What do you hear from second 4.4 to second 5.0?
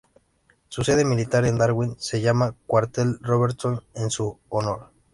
honor.